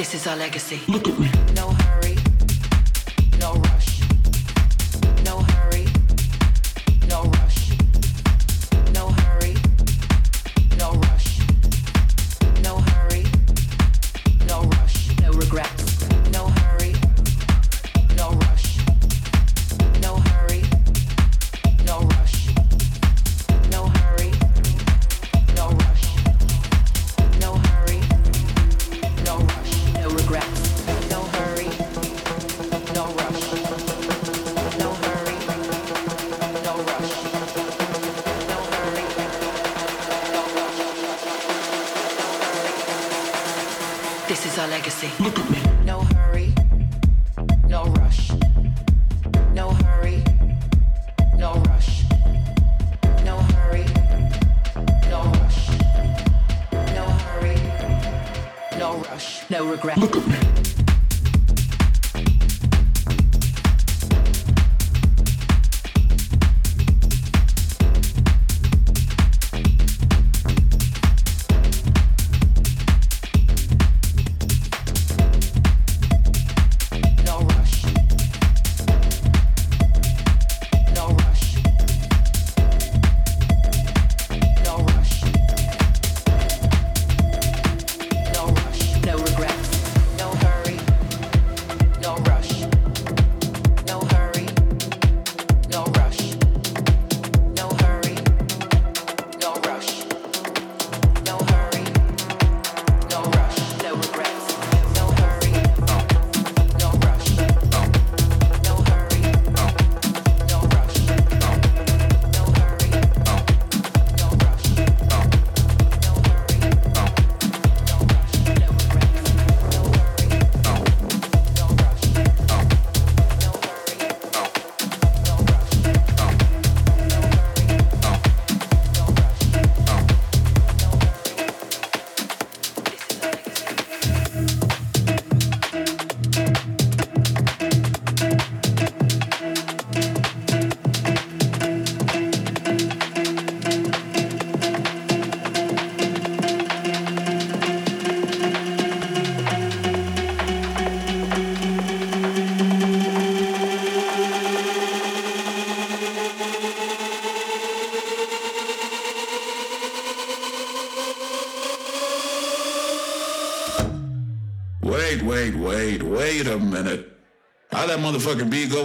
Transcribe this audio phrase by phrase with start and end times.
[0.00, 0.80] This is our legacy.
[0.88, 1.30] Look at me.
[1.54, 1.79] No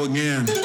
[0.03, 0.64] again.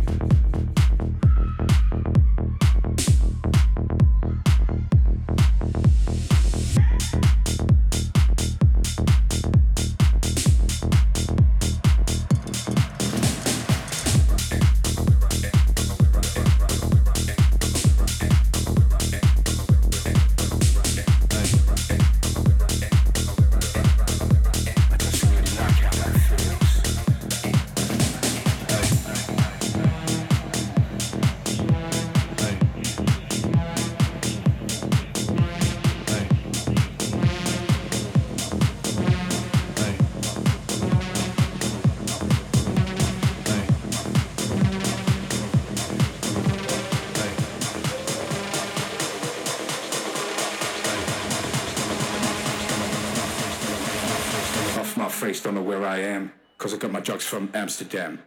[57.31, 58.19] from Amsterdam.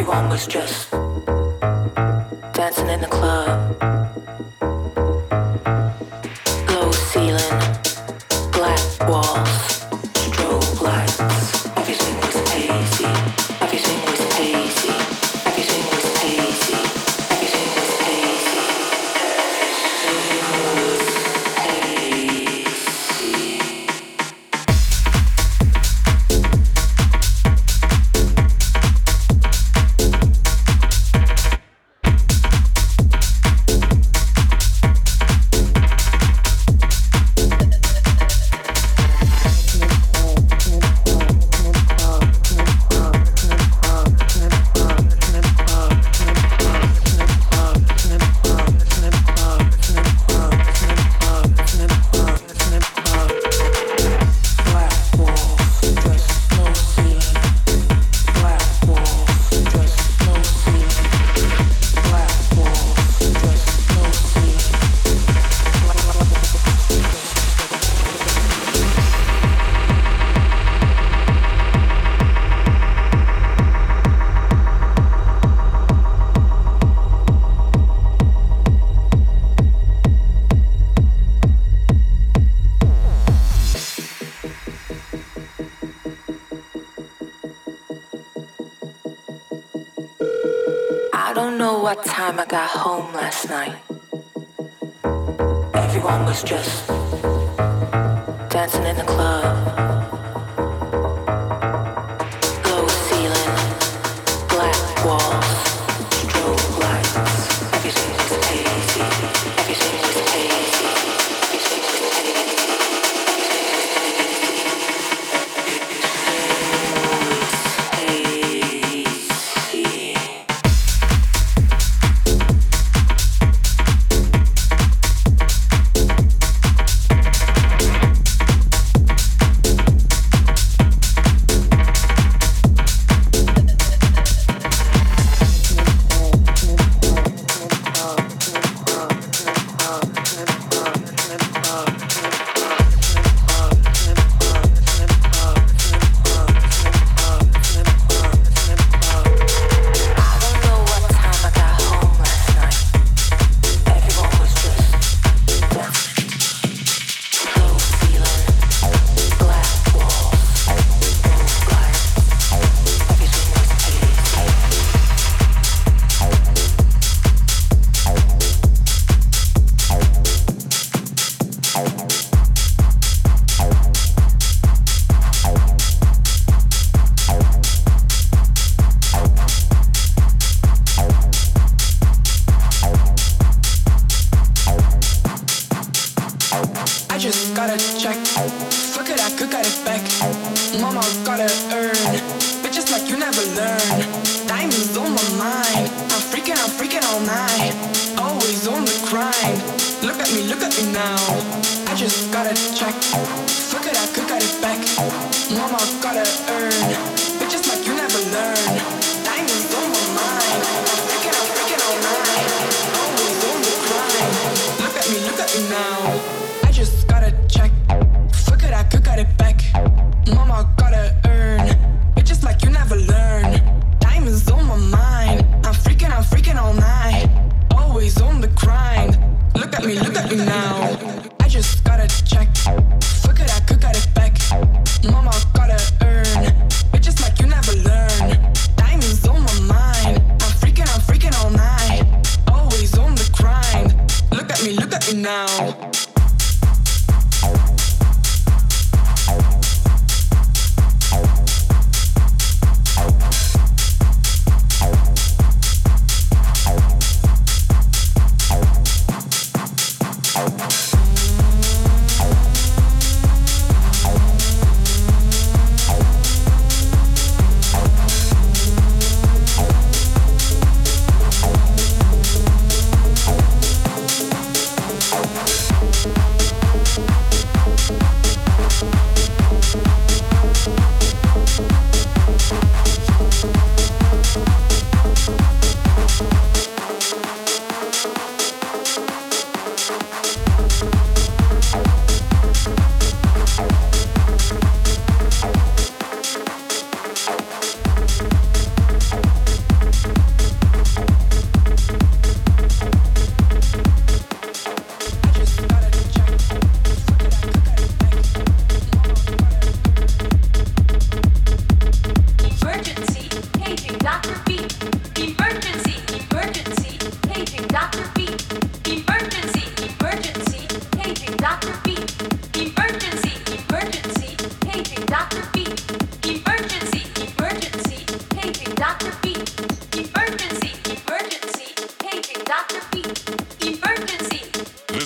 [0.00, 0.90] Everyone was just
[2.54, 3.89] dancing in the club.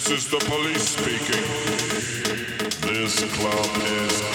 [0.07, 1.45] This is the police speaking.
[2.83, 4.34] This club is